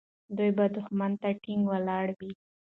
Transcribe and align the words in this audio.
دوی 0.37 0.51
به 0.57 0.65
دښمن 0.75 1.11
ته 1.21 1.29
ټینګ 1.43 1.63
ولاړ 1.71 2.05
وي. 2.19 2.31